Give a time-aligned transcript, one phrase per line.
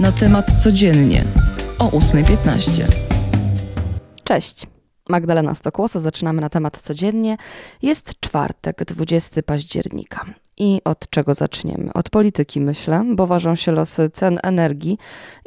[0.00, 1.24] na temat codziennie
[1.78, 2.84] o 8.15.
[4.24, 4.66] Cześć.
[5.08, 7.36] Magdalena Stokłosa, zaczynamy na temat codziennie.
[7.82, 10.24] Jest czwartek, 20 października.
[10.58, 11.92] I od czego zaczniemy?
[11.92, 14.98] Od polityki, myślę, bo ważą się losy cen energii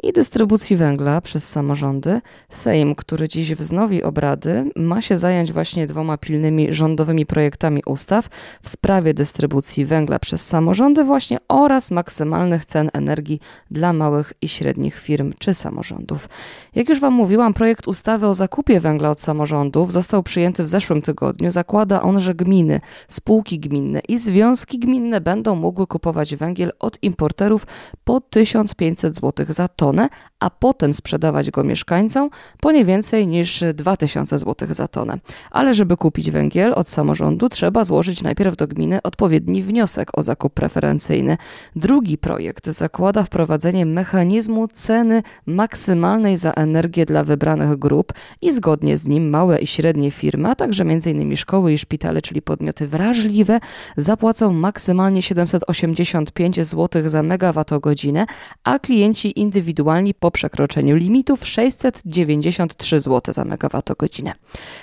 [0.02, 2.20] i dystrybucji węgla przez samorządy.
[2.48, 8.28] Sejm, który dziś wznowi obrady, ma się zająć właśnie dwoma pilnymi rządowymi projektami ustaw
[8.62, 13.40] w sprawie dystrybucji węgla przez samorządy właśnie oraz maksymalnych cen energii
[13.70, 16.28] dla małych i średnich firm czy samorządów.
[16.74, 21.02] Jak już Wam mówiłam, projekt ustawy o zakupie węgla od samorządów został przyjęty w zeszłym
[21.02, 21.50] tygodniu.
[21.50, 26.98] Zakłada on, że gminy, spółki gminne i związki gminne inne będą mogły kupować węgiel od
[27.02, 27.66] importerów
[28.04, 30.08] po 1500 zł za tonę,
[30.40, 32.30] a potem sprzedawać go mieszkańcom
[32.60, 35.18] po nie więcej niż 2000 zł za tonę.
[35.50, 40.54] Ale żeby kupić węgiel od samorządu, trzeba złożyć najpierw do gminy odpowiedni wniosek o zakup
[40.54, 41.36] preferencyjny.
[41.76, 49.08] Drugi projekt zakłada wprowadzenie mechanizmu ceny maksymalnej za energię dla wybranych grup i zgodnie z
[49.08, 51.36] nim małe i średnie firmy, a także m.in.
[51.36, 53.60] szkoły i szpitale, czyli podmioty wrażliwe,
[53.96, 58.26] zapłacą maksymalnie maksymalnie 785 zł za megawattogodzinę,
[58.64, 64.32] a klienci indywidualni po przekroczeniu limitów 693 zł za megawattogodzinę.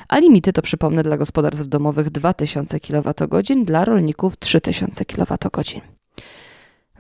[0.08, 6.01] A limity to przypomnę dla gospodarstw domowych 2000 kWh, dla rolników 3000 kWh.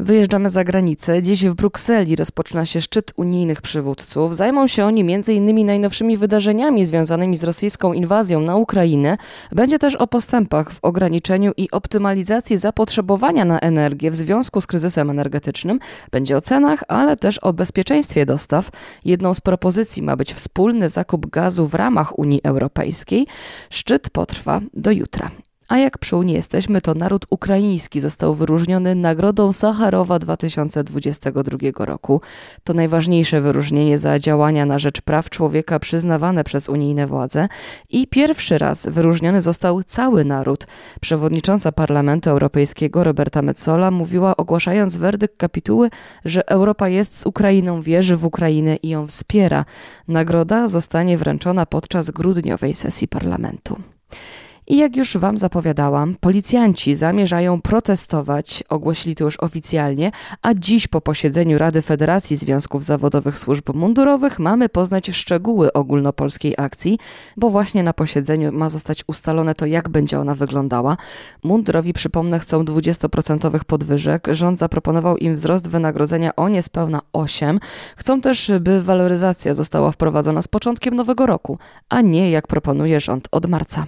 [0.02, 1.22] Wyjeżdżamy za granicę.
[1.22, 4.36] Dziś w Brukseli rozpoczyna się szczyt unijnych przywódców.
[4.36, 5.66] Zajmą się oni m.in.
[5.66, 9.18] najnowszymi wydarzeniami związanymi z rosyjską inwazją na Ukrainę.
[9.52, 15.10] Będzie też o postępach w ograniczeniu i optymalizacji zapotrzebowania na energię w związku z kryzysem
[15.10, 15.80] energetycznym.
[16.12, 18.70] Będzie o cenach, ale też o bezpieczeństwie dostaw.
[19.06, 23.28] Jedną z propozycji ma być wspólny zakup gazu w ramach Unii Europejskiej.
[23.70, 25.32] Szczyt potrwa do jutra.
[25.72, 32.22] A jak przy Unii jesteśmy, to naród ukraiński został wyróżniony Nagrodą Sacharowa 2022 roku.
[32.64, 37.48] To najważniejsze wyróżnienie za działania na rzecz praw człowieka przyznawane przez unijne władze.
[37.90, 40.68] I pierwszy raz wyróżniony został cały naród.
[41.02, 45.90] Przewodnicząca Parlamentu Europejskiego Roberta Metzola mówiła, ogłaszając werdykt kapituły,
[46.26, 49.66] że Europa jest z Ukrainą, wierzy w Ukrainę i ją wspiera.
[50.08, 53.78] Nagroda zostanie wręczona podczas grudniowej sesji parlamentu.
[54.68, 60.12] I jak już Wam zapowiadałam, policjanci zamierzają protestować, ogłosili to już oficjalnie,
[60.42, 67.00] a dziś po posiedzeniu Rady Federacji Związków Zawodowych Służb Mundurowych mamy poznać szczegóły ogólnopolskiej akcji,
[67.38, 70.98] bo właśnie na posiedzeniu ma zostać ustalone to, jak będzie ona wyglądała.
[71.44, 74.28] Mundurowi, przypomnę, chcą 20% podwyżek.
[74.32, 77.60] Rząd zaproponował im wzrost wynagrodzenia o niespełna 8.
[77.96, 81.58] Chcą też, by waloryzacja została wprowadzona z początkiem nowego roku,
[81.90, 83.86] a nie jak proponuje rząd od marca.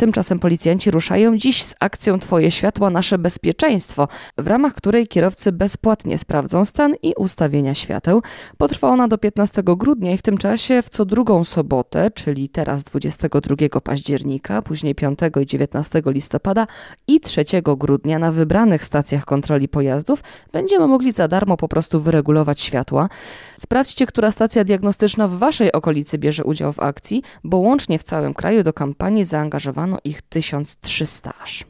[0.00, 6.18] Tymczasem policjanci ruszają dziś z akcją Twoje światła, nasze bezpieczeństwo, w ramach której kierowcy bezpłatnie
[6.18, 8.22] sprawdzą stan i ustawienia świateł.
[8.58, 12.84] Potrwa ona do 15 grudnia i w tym czasie w co drugą sobotę, czyli teraz
[12.84, 16.66] 22 października, później 5 i 19 listopada
[17.08, 20.22] i 3 grudnia na wybranych stacjach kontroli pojazdów
[20.52, 23.08] będziemy mogli za darmo po prostu wyregulować światła.
[23.56, 28.34] Sprawdźcie, która stacja diagnostyczna w Waszej okolicy bierze udział w akcji, bo łącznie w całym
[28.34, 31.66] kraju do kampanii zaangażowano ich 1300 aż.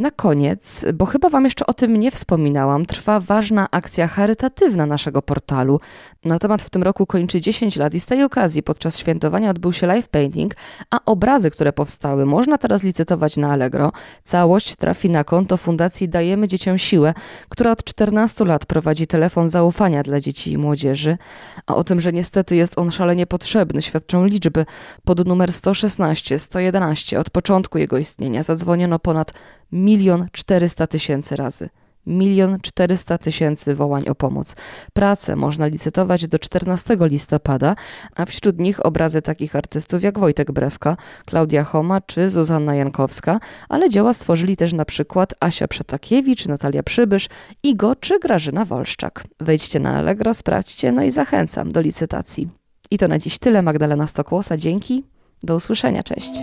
[0.00, 5.22] Na koniec, bo chyba Wam jeszcze o tym nie wspominałam, trwa ważna akcja charytatywna naszego
[5.22, 5.80] portalu.
[6.24, 9.72] Na temat w tym roku kończy 10 lat i z tej okazji podczas świętowania odbył
[9.72, 10.54] się live painting,
[10.90, 13.92] a obrazy, które powstały, można teraz licytować na Allegro.
[14.22, 17.14] Całość trafi na konto Fundacji Dajemy Dzieciom Siłę,
[17.48, 21.18] która od 14 lat prowadzi telefon zaufania dla dzieci i młodzieży.
[21.66, 24.66] A o tym, że niestety jest on szalenie potrzebny, świadczą liczby.
[25.04, 29.32] Pod numer 116, 111 od początku jego istnienia zadzwoniono ponad
[29.72, 31.68] milion czterysta tysięcy razy.
[32.06, 34.56] Milion czterysta tysięcy wołań o pomoc.
[34.92, 37.76] Pracę można licytować do 14 listopada,
[38.16, 43.90] a wśród nich obrazy takich artystów jak Wojtek Brewka, Klaudia Homa czy Zuzanna Jankowska, ale
[43.90, 47.28] dzieła stworzyli też na przykład Asia Przetakiewicz, Natalia Przybysz,
[47.62, 49.24] Igo czy Grażyna Wolszczak.
[49.40, 52.48] Wejdźcie na Allegro, sprawdźcie, no i zachęcam do licytacji.
[52.90, 53.62] I to na dziś tyle.
[53.62, 55.04] Magdalena Stokłosa, dzięki.
[55.42, 56.42] Do usłyszenia, cześć.